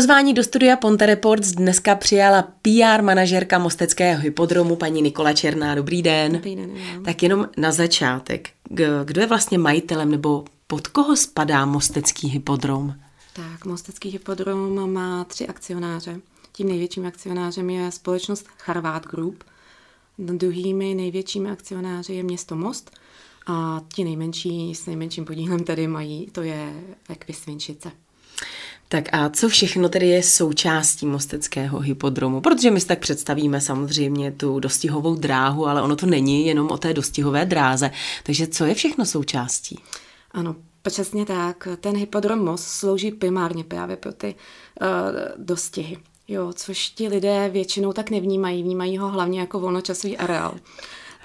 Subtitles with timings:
[0.00, 5.74] Pozvání do studia Ponte Reports dneska přijala PR manažerka Mosteckého hypodromu, paní Nikola Černá.
[5.74, 6.32] Dobrý den.
[6.32, 6.70] Dobrý den.
[6.76, 7.02] Jo.
[7.04, 8.50] Tak jenom na začátek.
[9.04, 12.94] Kdo je vlastně majitelem nebo pod koho spadá Mostecký hypodrom?
[13.32, 16.20] Tak, Mostecký hypodrom má tři akcionáře.
[16.52, 19.44] Tím největším akcionářem je společnost Charvát Group.
[20.18, 22.90] Druhými největšími akcionáři je město Most
[23.46, 27.90] a ti nejmenší s nejmenším podílem tady mají, to je Ekvisvinčice.
[28.92, 32.40] Tak a co všechno tedy je součástí Mosteckého hypodromu?
[32.40, 36.78] Protože my si tak představíme samozřejmě tu dostihovou dráhu, ale ono to není jenom o
[36.78, 37.90] té dostihové dráze.
[38.22, 39.78] Takže co je všechno součástí?
[40.30, 41.68] Ano, přesně tak.
[41.80, 44.34] Ten hypodrom Most slouží primárně právě pro ty
[44.80, 44.88] uh,
[45.44, 45.98] dostihy.
[46.28, 50.54] Jo, což ti lidé většinou tak nevnímají, vnímají ho hlavně jako volnočasový areál.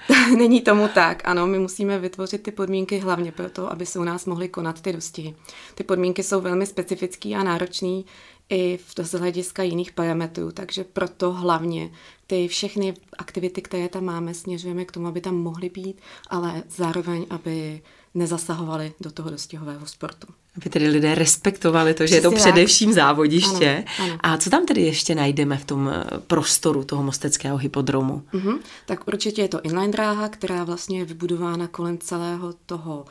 [0.36, 4.04] Není tomu tak, ano, my musíme vytvořit ty podmínky hlavně pro to, aby se u
[4.04, 5.34] nás mohly konat ty dostihy.
[5.74, 8.06] Ty podmínky jsou velmi specifický a náročný
[8.48, 11.90] i v z hlediska jiných parametrů, takže proto hlavně
[12.26, 17.26] ty všechny aktivity, které tam máme, směřujeme k tomu, aby tam mohly být, ale zároveň,
[17.30, 17.82] aby
[18.16, 20.26] nezasahovali do toho dostihového sportu.
[20.56, 22.94] Aby tedy lidé respektovali to, že Přesně je to především tak.
[22.94, 23.84] závodiště.
[23.98, 24.18] Ano, ano.
[24.22, 28.22] A co tam tedy ještě najdeme v tom eh, prostoru toho mosteckého hypodromu?
[28.32, 28.58] Uh-huh.
[28.86, 33.04] Tak určitě je to inline dráha, která vlastně je vybudována kolem celého toho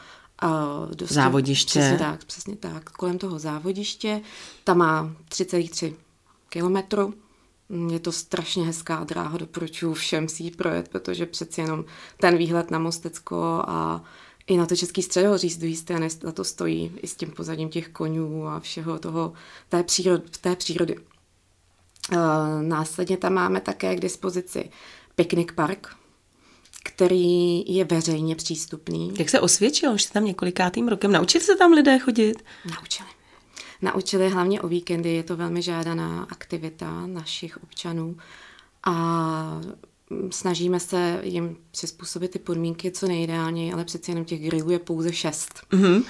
[0.44, 1.80] uh, dosti, závodiště.
[1.80, 2.90] Přesně tak, přesně tak.
[2.90, 4.22] Kolem toho závodiště.
[4.64, 5.94] Ta má 3,3
[6.50, 7.14] kilometru.
[7.90, 11.86] Je to strašně hezká dráha, doporučuji všem si ji projet, protože přeci jenom
[12.18, 14.04] ten výhled na Mostecko a
[14.48, 17.70] i na to český středohoří z druhé strany za to stojí, i s tím pozadím
[17.70, 19.34] těch konňů a všeho toho,
[19.70, 20.98] té, přírod, té přírody.
[20.98, 22.18] Uh,
[22.62, 24.70] následně tam máme také k dispozici
[25.16, 25.96] piknik park,
[26.84, 29.14] který je veřejně přístupný.
[29.20, 29.94] Jak se osvědčil?
[29.94, 31.12] Už jste tam několikátým rokem.
[31.12, 32.44] Naučili se tam lidé chodit?
[32.76, 33.10] Naučili.
[33.82, 38.18] Naučili hlavně o víkendy, je to velmi žádaná aktivita našich občanů
[38.84, 39.62] a
[40.32, 45.14] snažíme se jim přizpůsobit ty podmínky co nejideálněji, ale přeci jenom těch grillů je pouze
[45.14, 45.54] šest.
[45.72, 46.04] Mm-hmm.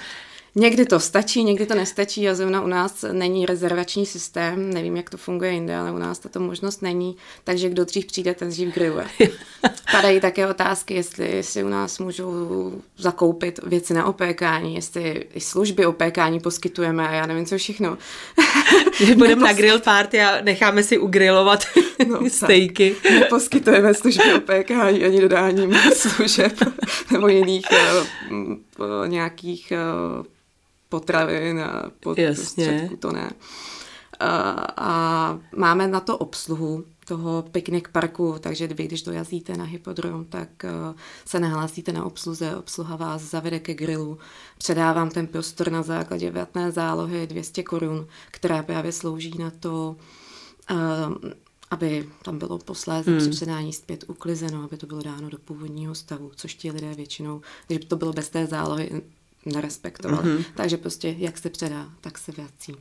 [0.58, 5.10] Někdy to stačí, někdy to nestačí a zrovna u nás není rezervační systém, nevím, jak
[5.10, 8.74] to funguje jinde, ale u nás tato možnost není, takže kdo dřív přijde, ten dřív
[8.74, 9.06] grilluje.
[9.92, 15.86] Padají také otázky, jestli si u nás můžou zakoupit věci na opékání, jestli i služby
[15.86, 17.98] opékání poskytujeme a já nevím, co všechno.
[19.16, 21.64] Budeme na grill party a necháme si ugrilovat
[22.06, 22.96] no, stejky.
[23.10, 26.52] Neposkytujeme služby opékání ani dodání služeb
[27.12, 27.66] nebo jiných
[28.78, 29.72] uh, nějakých
[30.18, 30.26] uh,
[30.88, 33.30] potravin a prostředků, to ne.
[34.20, 40.24] A, a máme na to obsluhu toho piknik parku, takže vy, když dojazdíte na hypodrom,
[40.24, 44.18] tak uh, se nahlásíte na obsluze, obsluha vás zavede ke grilu.
[44.58, 49.96] Předávám ten prostor na základě vratné zálohy 200 korun, která právě slouží na to,
[50.70, 51.30] uh,
[51.70, 53.20] aby tam bylo posléze hmm.
[53.20, 57.40] při předání zpět uklizeno, aby to bylo dáno do původního stavu, což ti lidé většinou,
[57.66, 59.02] když by to bylo bez té zálohy,
[59.46, 60.22] nerespektoval.
[60.22, 60.44] Mm-hmm.
[60.54, 62.76] Takže prostě jak se předá, tak se vrací.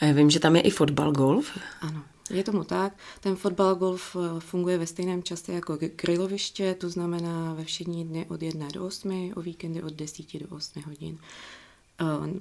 [0.00, 1.58] A já vím, že tam je i fotbal golf.
[1.80, 2.02] Ano.
[2.30, 2.92] Je tomu tak.
[3.20, 8.26] Ten fotbal golf eh, funguje ve stejném čase jako griloviště, to znamená ve všední dny
[8.28, 11.18] od 1 do 8, o víkendy od 10 do 8 hodin.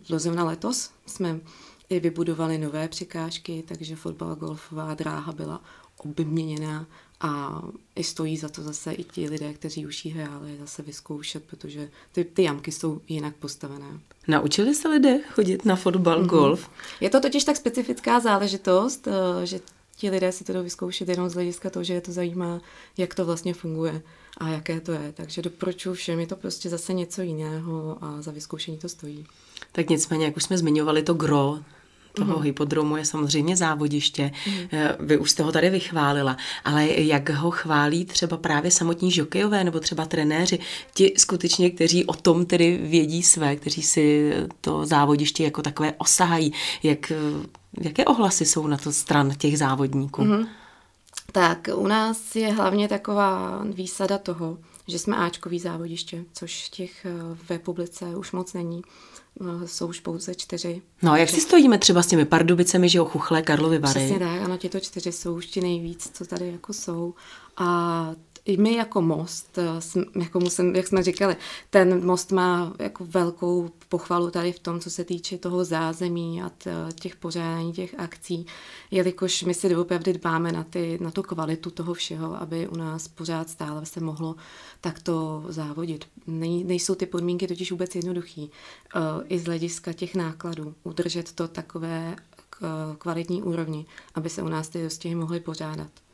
[0.07, 1.39] Zrovna eh, letos jsme
[1.89, 5.61] i vybudovali nové překážky, takže fotbal golfová dráha byla
[5.97, 6.88] obměněná
[7.25, 7.61] a
[7.95, 11.89] i stojí za to zase i ti lidé, kteří už ji hráli, zase vyzkoušet, protože
[12.11, 13.99] ty, ty jamky jsou jinak postavené.
[14.27, 16.27] Naučili se lidé chodit na fotbal, mm-hmm.
[16.27, 16.69] golf?
[17.01, 19.59] Je to totiž tak specifická záležitost, eh, že
[19.95, 22.61] ti lidé si to jdou vyzkoušet jenom z hlediska toho, že je to zajímá,
[22.97, 24.01] jak to vlastně funguje
[24.37, 25.13] a jaké to je.
[25.13, 29.25] Takže doporučuji všem, je to prostě zase něco jiného a za vyzkoušení to stojí.
[29.71, 31.59] Tak nicméně, jak už jsme zmiňovali to gro
[32.15, 32.43] toho mm.
[32.43, 34.31] hypodromu je samozřejmě závodiště.
[34.47, 34.53] Mm.
[34.99, 39.79] Vy už jste ho tady vychválila, ale jak ho chválí třeba právě samotní žokejové nebo
[39.79, 40.59] třeba trenéři,
[40.93, 46.53] ti skutečně, kteří o tom tedy vědí své, kteří si to závodiště jako takové osahají,
[46.84, 47.11] jak,
[47.81, 50.23] jaké ohlasy jsou na to stran těch závodníků?
[50.23, 50.47] Mm.
[51.31, 54.57] Tak u nás je hlavně taková výsada toho,
[54.87, 58.82] že jsme Ačkový závodiště, což těch eh, v republice už moc není.
[59.41, 60.82] Eh, jsou už pouze čtyři.
[61.02, 63.99] No a jak si stojíme třeba s těmi Pardubicemi, že jo, Chuchle, Karlovy Vary?
[63.99, 67.14] Přesně tak, ano, tyto čtyři jsou už ti nejvíc, co tady jako jsou.
[67.58, 68.11] A
[68.45, 71.35] i my jako most, eh, jako musím, jak jsme říkali,
[71.69, 76.51] ten most má jako velkou pochvalu tady v tom, co se týče toho zázemí a
[76.99, 78.45] těch pořádání těch akcí,
[78.91, 83.07] jelikož my si doopravdy dbáme na, ty, na tu kvalitu toho všeho, aby u nás
[83.07, 84.35] pořád stále se mohlo
[84.81, 86.05] takto závodit.
[86.27, 88.51] Nej, nejsou ty podmínky totiž vůbec jednoduchý.
[88.95, 90.75] Eh, I z hlediska těch nákladů.
[90.83, 92.15] Udržet to takové
[92.97, 96.04] kvalitní úrovni, aby se u nás ty dostihy mohly pořádat.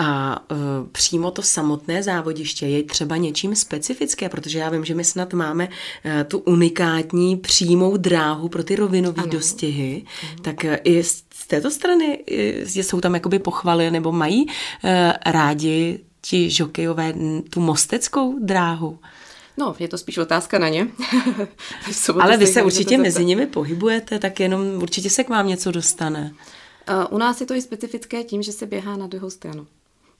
[0.00, 0.56] A uh,
[0.92, 5.68] přímo to samotné závodiště je třeba něčím specifické, protože já vím, že my snad máme
[5.68, 10.02] uh, tu unikátní přímou dráhu pro ty rovinové dostihy.
[10.22, 10.42] Ano.
[10.42, 12.24] Tak uh, i z této strany
[12.64, 14.46] jsou tam jakoby pochvaly nebo mají
[15.26, 17.14] rádi ti žokejové
[17.50, 18.98] tu mosteckou dráhu?
[19.56, 20.88] No, je to spíš otázka na ně.
[22.20, 26.34] Ale vy se určitě mezi nimi pohybujete, tak jenom určitě se k vám něco dostane.
[27.10, 29.66] U nás je to i specifické tím, že se běhá na druhou stranu.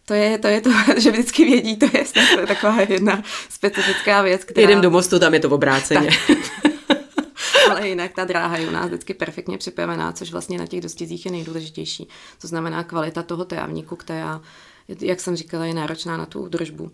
[0.09, 4.23] To je, to je to, že vždycky vědí, to je, to je taková jedna specifická
[4.23, 4.61] věc, která...
[4.61, 6.11] Jedem do mostu, tam je to v obráceně.
[7.79, 11.27] Ale jinak ta dráha je u nás vždycky perfektně připravená, což vlastně na těch dostizích
[11.27, 12.09] je nejdůležitější.
[12.41, 14.41] To znamená kvalita toho trávníku, která,
[15.01, 16.91] jak jsem říkala, je náročná na tu údržbu.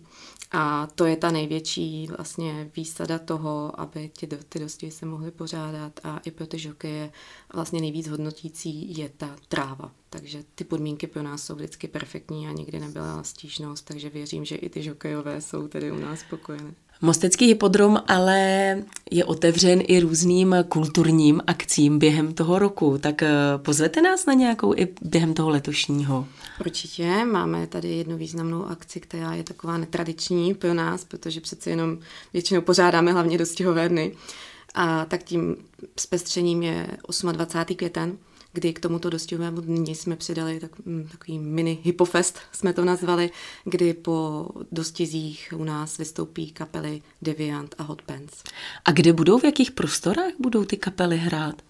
[0.51, 5.99] A to je ta největší vlastně výsada toho, aby ty, ty dosti se mohly pořádat
[6.03, 7.11] a i pro ty žokeje
[7.53, 9.91] vlastně nejvíc hodnotící je ta tráva.
[10.09, 14.55] Takže ty podmínky pro nás jsou vždycky perfektní a nikdy nebyla stížnost, takže věřím, že
[14.55, 16.73] i ty žokejové jsou tedy u nás spokojené.
[17.01, 18.39] Mostecký hypodrom ale
[19.11, 24.73] je otevřen i různým kulturním akcím během toho roku, tak eh, pozvete nás na nějakou
[24.73, 26.27] i během toho letošního.
[26.59, 31.97] Určitě, máme tady jednu významnou akci, která je taková netradiční pro nás, protože přece jenom
[32.33, 34.11] většinou pořádáme hlavně dostihové dny.
[34.75, 35.55] A tak tím
[35.99, 36.87] zpestřením je
[37.31, 37.75] 28.
[37.75, 38.17] květen,
[38.55, 43.29] kdy k tomuto dostihovému dní jsme přidali tak, mm, takový mini hypofest, jsme to nazvali,
[43.63, 48.43] kdy po dostizích u nás vystoupí kapely Deviant a Hot Pants.
[48.85, 51.61] A kde budou, v jakých prostorách budou ty kapely hrát?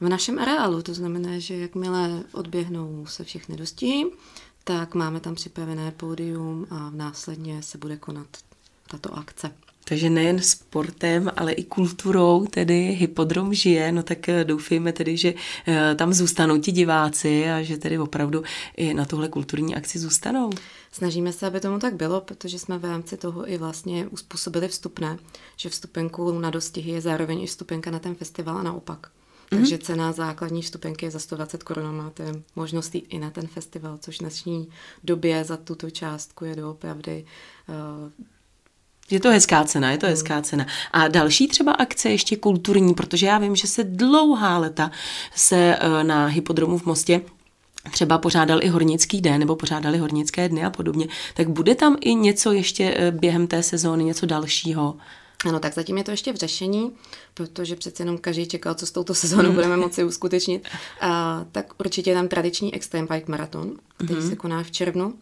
[0.00, 4.04] V našem areálu, to znamená, že jakmile odběhnou se všechny dostihy,
[4.64, 8.26] tak máme tam připravené pódium a následně se bude konat
[8.90, 9.50] tato akce.
[9.88, 15.34] Takže nejen sportem, ale i kulturou tedy Hypodrom žije, no tak eh, doufejme tedy, že
[15.66, 18.42] eh, tam zůstanou ti diváci a že tedy opravdu
[18.76, 20.50] i na tuhle kulturní akci zůstanou.
[20.92, 25.18] Snažíme se, aby tomu tak bylo, protože jsme v rámci toho i vlastně uspůsobili vstupné,
[25.56, 29.06] že vstupenku na dostihy je zároveň i vstupenka na ten festival a naopak.
[29.06, 29.58] Mm-hmm.
[29.58, 31.96] Takže cena základní vstupenky je za 120 korun.
[31.96, 34.68] Máte možnost jít i na ten festival, což v dnešní
[35.04, 37.24] době za tuto částku je doopravdy
[37.68, 38.10] uh,
[39.10, 40.66] je to hezká cena, je to hezká cena.
[40.92, 44.90] A další třeba akce ještě kulturní, protože já vím, že se dlouhá leta
[45.34, 47.20] se eh, na hypodromu v Mostě
[47.90, 52.14] třeba pořádal i hornický den nebo pořádali hornické dny a podobně, tak bude tam i
[52.14, 54.96] něco ještě eh, během té sezóny, něco dalšího?
[55.44, 56.92] Ano, tak zatím je to ještě v řešení,
[57.34, 60.68] protože přece jenom každý čekal, co s touto sezónou budeme moci uskutečnit.
[61.00, 64.28] A, tak určitě tam tradiční Extreme Bike Marathon, který mm-hmm.
[64.28, 65.14] se koná v červnu.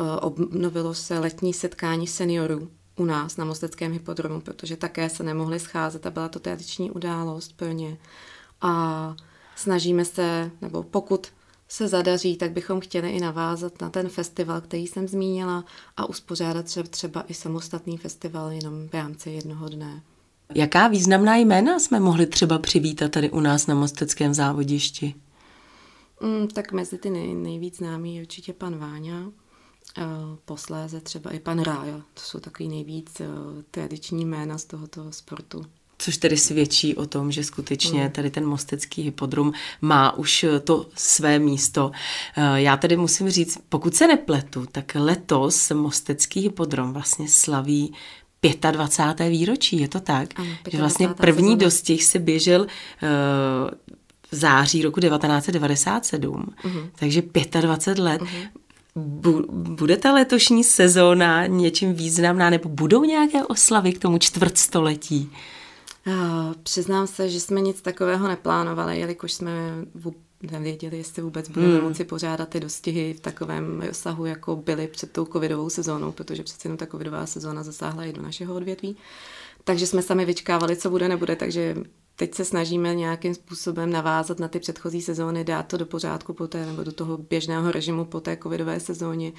[0.00, 5.60] Eh, obnovilo se letní setkání seniorů u nás na Mosteckém hypodromu, protože také se nemohli
[5.60, 7.96] scházet a byla to tradiční událost pro ně.
[8.60, 9.16] A
[9.56, 11.26] snažíme se, nebo pokud
[11.68, 15.64] se zadaří, tak bychom chtěli i navázat na ten festival, který jsem zmínila
[15.96, 20.02] a uspořádat třeba i samostatný festival jenom v rámci jednoho dne.
[20.54, 25.14] Jaká významná jména jsme mohli třeba přivítat tady u nás na Mosteckém závodišti?
[26.20, 29.32] Mm, tak mezi ty nej, nejvíc známý je určitě pan Váňa,
[30.44, 31.96] posléze třeba i pan Rája.
[32.14, 33.26] To jsou takový nejvíc eh,
[33.70, 35.66] tradiční jména z tohoto sportu.
[35.98, 38.10] Což tedy svědčí o tom, že skutečně hmm.
[38.10, 41.90] tady ten mostecký hypodrom má už eh, to své místo.
[42.36, 47.92] Eh, já tedy musím říct, pokud se nepletu, tak letos mostecký hypodrom vlastně slaví
[48.70, 49.28] 25.
[49.28, 50.28] výročí, je to tak?
[50.40, 51.56] Ano, že vlastně první sezóna.
[51.56, 52.68] dostih se běžel uh,
[54.30, 56.90] v září roku 1997, uh-huh.
[56.94, 57.22] takže
[57.60, 58.22] 25 let.
[58.22, 58.48] Uh-huh
[59.50, 65.30] bude ta letošní sezóna něčím významná, nebo budou nějaké oslavy k tomu čtvrtstoletí?
[66.62, 69.50] Přiznám se, že jsme nic takového neplánovali, jelikož jsme
[70.50, 71.84] nevěděli, jestli vůbec budeme hmm.
[71.84, 76.68] moci pořádat ty dostihy v takovém rozsahu, jako byly před tou covidovou sezónou, protože přece
[76.68, 78.96] jenom ta covidová sezóna zasáhla i do našeho odvětví.
[79.64, 81.76] Takže jsme sami vyčkávali, co bude, nebude, takže
[82.16, 86.46] teď se snažíme nějakým způsobem navázat na ty předchozí sezóny, dát to do pořádku po
[86.46, 89.32] té, nebo do toho běžného režimu po té covidové sezóně.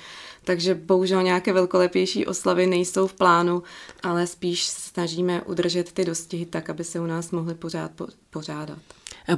[0.43, 3.63] Takže bohužel nějaké velkolepější oslavy nejsou v plánu,
[4.03, 7.91] ale spíš snažíme udržet ty dostihy tak, aby se u nás mohly pořád
[8.29, 8.79] pořádat.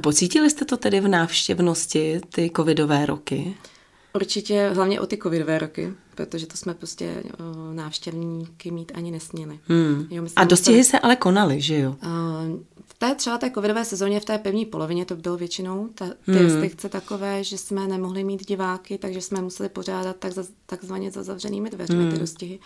[0.02, 3.54] Pocítili jste to tedy v návštěvnosti, ty covidové roky?
[4.14, 9.58] Určitě hlavně o ty covidové roky, protože to jsme prostě o, návštěvníky mít ani nesměli.
[9.68, 10.06] Hmm.
[10.10, 11.96] Jo, a dostihy se ale konaly, že jo?
[12.04, 12.60] Uh,
[13.00, 16.38] té třeba té covidové sezóně, v té první polovině to bylo většinou ta, ty hmm.
[16.38, 21.22] restrikce takové, že jsme nemohli mít diváky, takže jsme museli pořádat tak za, takzvaně za
[21.22, 22.12] zavřenými dveřmi hmm.
[22.12, 22.58] ty dostihy,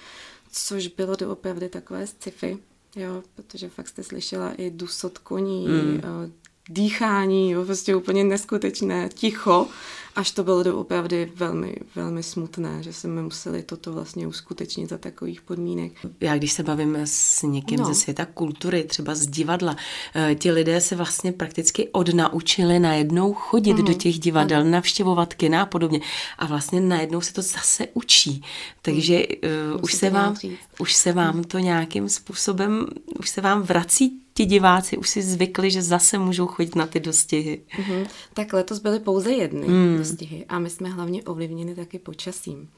[0.52, 2.58] což bylo doopravdy takové sci-fi,
[2.96, 6.00] jo, protože fakt jste slyšela i dusot koní, hmm.
[6.68, 9.68] dýchání, jo, prostě úplně neskutečné ticho
[10.16, 15.40] až to bylo doopravdy velmi, velmi smutné, že jsme museli toto vlastně uskutečnit za takových
[15.42, 15.92] podmínek.
[16.20, 17.86] Já když se bavím s někým no.
[17.86, 19.76] ze světa kultury, třeba z divadla,
[20.14, 23.84] eh, ti lidé se vlastně prakticky odnaučili najednou chodit mm-hmm.
[23.84, 23.98] do mhm.
[23.98, 24.70] těch divadel, ano.
[24.70, 26.00] navštěvovat kina a podobně.
[26.38, 28.42] A vlastně najednou se to zase učí.
[28.82, 29.26] Takže
[29.74, 30.36] uh, už, se vám,
[30.78, 32.86] už se vám to nějakým způsobem,
[33.18, 37.00] už se vám vrací ti diváci už si zvykli, že zase můžou chodit na ty
[37.00, 37.60] dostihy.
[37.78, 38.06] Mm-hmm.
[38.34, 40.03] Tak letos byly pouze jedny mm.
[40.08, 42.68] Dostihy a my jsme hlavně ovlivněni taky počasím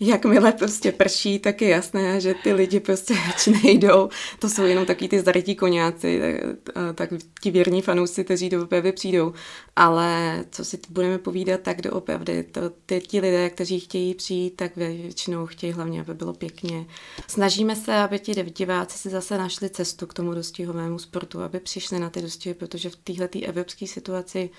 [0.00, 4.08] jakmile prostě prší, tak je jasné, že ty lidi prostě radši nejdou.
[4.38, 6.20] To jsou jenom taky ty zdarytí koněci,
[6.64, 9.32] tak, tak ti věrní fanoušci, kteří do opravdy přijdou.
[9.76, 14.76] Ale co si budeme povídat, tak doopravdy to, ty, ti lidé, kteří chtějí přijít, tak
[14.76, 16.86] většinou chtějí hlavně, aby bylo pěkně.
[17.28, 21.98] Snažíme se, aby ti diváci si zase našli cestu k tomu dostihovému sportu, aby přišli
[21.98, 24.50] na ty dostihy, protože v téhle evropské situaci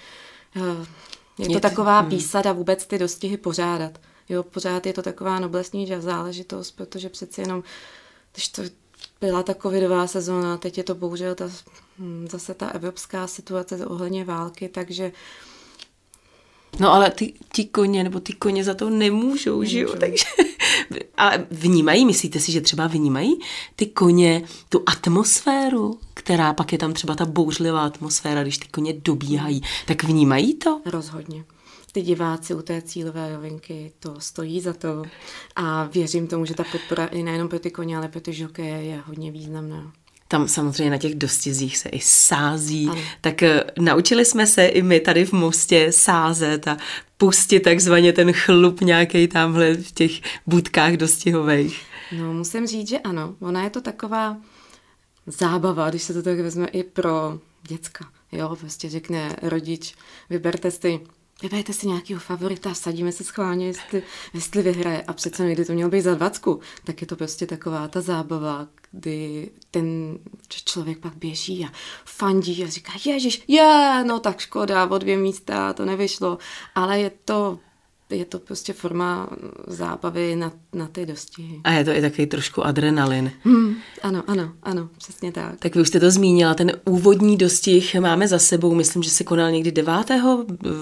[1.38, 2.10] je to taková hmm.
[2.10, 4.00] výsada vůbec ty dostihy pořádat.
[4.30, 7.64] Jo, pořád je to taková noblesní záležitost, protože přeci jenom,
[8.34, 8.62] když to
[9.22, 11.50] byla ta covidová sezóna, teď je to bohužel ta,
[12.00, 15.12] hm, zase ta evropská situace ohledně války, takže
[16.80, 19.64] No ale ty, ty koně, nebo ty koně za to nemůžou, nemůžou.
[19.64, 19.96] že jo?
[20.00, 20.26] Takže,
[21.18, 23.40] a vnímají, myslíte si, že třeba vnímají
[23.76, 28.94] ty koně tu atmosféru, která pak je tam třeba ta bouřlivá atmosféra, když ty koně
[28.94, 30.82] dobíhají, tak vnímají to?
[30.86, 31.44] Rozhodně
[31.94, 35.04] ty diváci u té cílové rovinky to stojí za to
[35.56, 38.84] a věřím tomu, že ta podpora i nejenom pro ty koně, ale pro ty žokeje
[38.84, 39.94] je hodně významná.
[40.34, 43.02] Tam samozřejmě na těch dostizích se i sází, ano.
[43.22, 46.78] tak uh, naučili jsme se i my tady v Mostě sázet a
[47.18, 50.12] pustit takzvaně ten chlup nějaký tamhle v těch
[50.48, 51.82] budkách dostihových.
[52.12, 53.36] No, musím říct, že ano.
[53.40, 54.38] Ona je to taková
[55.26, 58.06] zábava, když se to tak vezme i pro děcka.
[58.32, 59.96] Jo, prostě řekne rodič,
[60.30, 61.00] vyberte si
[61.42, 65.02] vyberte si nějakého favorita, sadíme se schválně, jestli, jestli vyhraje.
[65.02, 66.60] A přece někdy to mělo být za dvacku.
[66.84, 70.18] Tak je to prostě taková ta zábava, kdy ten
[70.66, 71.72] člověk pak běží a
[72.06, 76.38] fandí a říká, ježiš, je, no tak škoda, o dvě místa, to nevyšlo.
[76.76, 77.60] Ale je to
[78.10, 79.30] je to prostě forma
[79.68, 81.62] zábavy na, na ty dostihy.
[81.64, 83.32] A je to i takový trošku adrenalin.
[83.44, 85.60] Hmm, ano, ano, ano, přesně tak.
[85.60, 89.24] Tak vy už jste to zmínila, ten úvodní dostih máme za sebou, myslím, že se
[89.24, 89.94] konal někdy 9.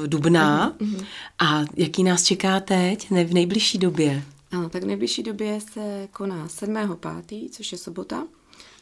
[0.06, 0.72] dubna.
[0.72, 1.06] Mm-hmm.
[1.40, 4.24] A jaký nás čeká teď, ne v nejbližší době?
[4.52, 6.98] Ano, tak v nejbližší době se koná 7.
[7.28, 8.24] 5., což je sobota.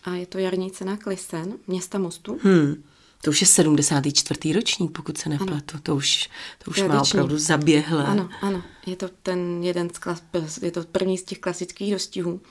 [0.03, 2.37] A je to jarní cena Klisen, města Mostu.
[2.43, 2.83] Hmm.
[3.21, 4.53] To už je 74.
[4.53, 5.79] ročník, pokud se nepletu.
[5.83, 6.29] To už,
[6.63, 8.05] to už má opravdu zaběhle.
[8.05, 8.63] Ano, ano.
[8.85, 10.23] Je to ten jeden z klas,
[10.61, 12.41] je to první z těch klasických dostihů.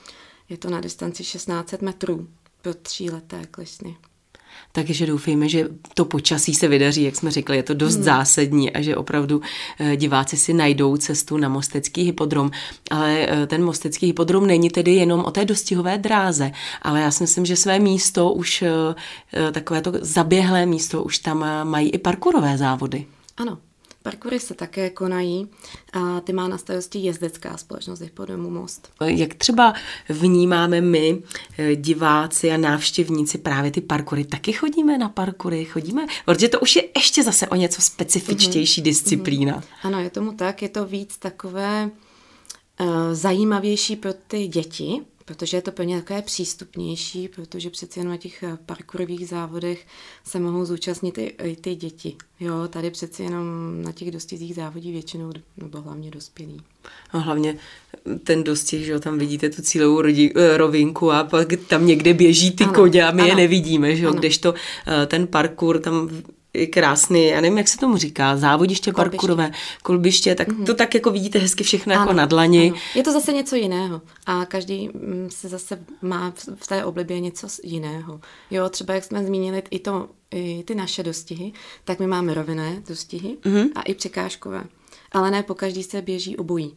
[0.49, 2.27] Je to na distanci 1600 metrů
[2.61, 3.97] pro tříleté klesny
[4.71, 8.03] takže doufejme, že to počasí se vydaří, jak jsme řekli, je to dost hmm.
[8.03, 9.41] zásadní a že opravdu
[9.79, 12.51] eh, diváci si najdou cestu na Mostecký hypodrom.
[12.91, 16.51] Ale eh, ten Mostecký hypodrom není tedy jenom o té dostihové dráze,
[16.81, 21.45] ale já si myslím, že své místo už, eh, takové to zaběhlé místo, už tam
[21.63, 23.05] mají i parkourové závody.
[23.37, 23.57] Ano,
[24.09, 25.47] Parkoury se také konají
[25.93, 28.91] a ty má na starosti jezdecká společnost Hypodomu Most.
[29.05, 29.73] Jak třeba
[30.09, 31.23] vnímáme my,
[31.57, 34.25] eh, diváci a návštěvníci, právě ty parkury?
[34.25, 35.65] Taky chodíme na parkury?
[35.65, 36.05] Chodíme?
[36.25, 38.85] Protože to už je ještě zase o něco specifičtější mm-hmm.
[38.85, 39.59] disciplína.
[39.59, 39.87] Mm-hmm.
[39.87, 40.61] Ano, je tomu tak.
[40.61, 41.89] Je to víc takové
[42.79, 48.11] uh, zajímavější pro ty děti, protože je to pro ně takové přístupnější, protože přeci jenom
[48.11, 49.87] na těch eh, parkourových závodech
[50.23, 52.15] se mohou zúčastnit i, i ty děti.
[52.39, 53.45] Jo, tady přeci jenom
[53.81, 56.61] na těch dostizích závodí většinou, nebo hlavně dospělí.
[57.11, 57.57] A hlavně
[58.23, 62.13] ten dostih, že jo, tam vidíte tu cílovou rodi, eh, rovinku a pak tam někde
[62.13, 64.53] běží ty ano, koně a my ano, je nevidíme, že jo, kdežto
[64.87, 66.09] eh, ten parkour tam
[66.67, 69.17] krásný, já nevím, jak se tomu říká, závodiště kolbiště.
[69.17, 69.51] parkurové,
[69.83, 70.65] kolbiště, tak mm-hmm.
[70.65, 72.69] to tak jako vidíte hezky všechno jako ano, jako na dlani.
[72.69, 72.79] Ano.
[72.95, 77.47] Je to zase něco jiného a každý mm, se zase má v té oblibě něco
[77.63, 78.21] jiného.
[78.51, 82.81] Jo, třeba jak jsme zmínili i, to, i ty naše dostihy, tak my máme rovinné
[82.87, 83.69] dostihy mm-hmm.
[83.75, 84.63] a i překážkové.
[85.11, 86.75] Ale ne po každý se běží obojí.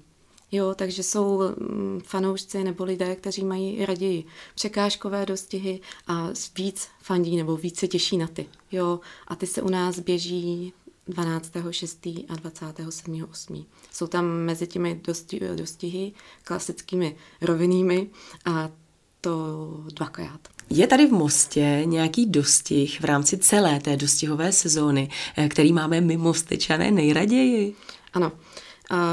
[0.52, 6.28] Jo, takže jsou mm, fanoušci nebo lidé, kteří mají raději překážkové dostihy a
[6.58, 8.46] víc fandí nebo víc se těší na ty.
[8.72, 10.72] Jo, a ty se u nás běží
[11.08, 12.24] 12.6.
[12.28, 13.64] a 27.8.
[13.92, 16.12] Jsou tam mezi těmi dosti, dostihy
[16.44, 18.10] klasickými rovinnými
[18.44, 18.70] a
[19.20, 19.30] to
[19.94, 20.40] dvakrát.
[20.70, 26.00] Je tady v Mostě nějaký dostih v rámci celé té dostihové sezóny, eh, který máme
[26.00, 27.74] my Mostečané nejraději?
[28.12, 28.32] Ano,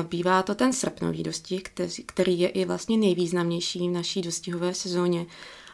[0.10, 1.64] Bývá to ten srpnový dostih,
[2.06, 5.26] který, je i vlastně nejvýznamnější v naší dostihové sezóně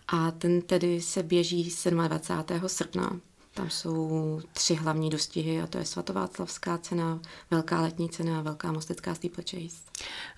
[0.07, 1.71] a ten tedy se běží
[2.07, 2.67] 27.
[2.69, 3.19] srpna.
[3.55, 7.19] Tam jsou tři hlavní dostihy a to je svatováclavská cena,
[7.51, 9.75] velká letní cena a velká mostecká steeplechase.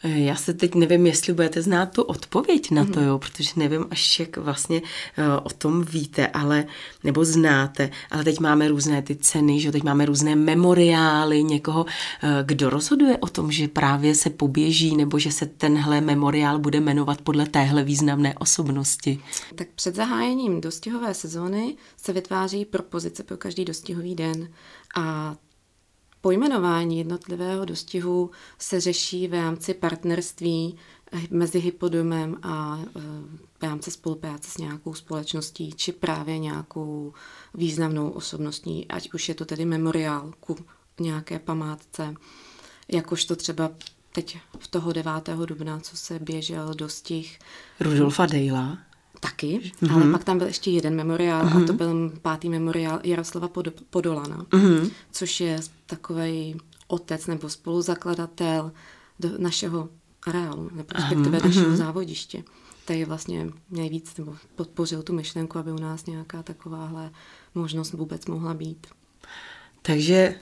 [0.04, 3.04] Já se teď nevím, jestli budete znát tu odpověď na to, mhm.
[3.04, 6.66] jo, protože nevím až jak vlastně uh, o tom víte, ale
[7.04, 11.90] nebo znáte, ale teď máme různé ty ceny, že teď máme různé memoriály někoho, uh,
[12.44, 17.22] kdo rozhoduje o tom, že právě se poběží nebo že se tenhle memoriál bude jmenovat
[17.22, 19.20] podle téhle významné osobnosti.
[19.56, 24.50] Tak před zahájením dostihové sezóny se vytváří propozice pro každý dostihový den
[24.96, 25.36] a
[26.22, 30.78] Pojmenování jednotlivého dostihu se řeší v rámci partnerství
[31.30, 33.00] mezi hypodomem a e,
[33.60, 37.14] v rámci spolupráce s nějakou společností či právě nějakou
[37.54, 40.56] významnou osobností, ať už je to tedy memoriál ku
[41.00, 42.14] nějaké památce,
[42.88, 43.72] jakožto třeba
[44.12, 45.12] teď v toho 9.
[45.46, 47.40] dubna, co se běžel dostih
[47.80, 48.78] Rudolfa Dejla.
[49.20, 49.94] Taky, mm-hmm.
[49.94, 51.64] ale pak tam byl ještě jeden memoriál mm-hmm.
[51.64, 51.78] a to mhm.
[51.78, 53.50] byl pátý memoriál Jaroslava
[53.90, 54.92] Podolana, mm-hmm.
[55.12, 56.56] což je takový
[56.88, 58.72] otec nebo spoluzakladatel
[59.20, 59.90] do našeho
[60.28, 61.46] areálu, nebo respektive mm-hmm.
[61.46, 62.44] našeho závodiště.
[62.86, 67.12] Tady vlastně nejvíc nebo podpořil tu myšlenku, aby u nás nějaká takováhle
[67.56, 68.88] možnost vůbec mohla být.
[69.82, 70.36] Takže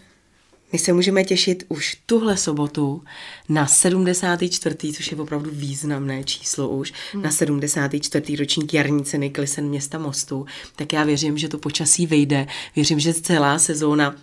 [0.75, 3.03] my se můžeme těšit už tuhle sobotu
[3.49, 7.23] na 74., což je opravdu významné číslo už, hmm.
[7.23, 8.35] na 74.
[8.35, 10.45] ročník jarní ceny Klisen města Mostu.
[10.75, 12.47] Tak já věřím, že to počasí vyjde.
[12.75, 14.15] Věřím, že celá sezóna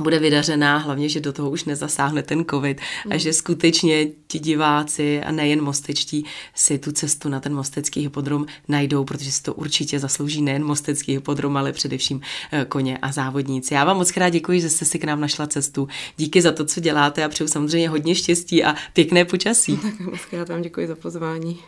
[0.00, 3.12] bude vydařená, hlavně, že do toho už nezasáhne ten covid mm.
[3.12, 6.24] a že skutečně ti diváci a nejen mostečtí
[6.54, 11.12] si tu cestu na ten mostecký hypodrom najdou, protože si to určitě zaslouží nejen mostecký
[11.12, 12.20] hypodrom, ale především
[12.52, 13.74] eh, koně a závodníci.
[13.74, 15.88] Já vám moc krát děkuji, že jste si k nám našla cestu.
[16.16, 19.78] Díky za to, co děláte a přeju samozřejmě hodně štěstí a pěkné počasí.
[19.84, 21.58] Tak moc krát vám děkuji za pozvání.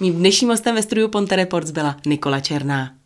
[0.00, 3.05] Mým dnešním hostem ve studiu Ponte Reports byla Nikola Černá.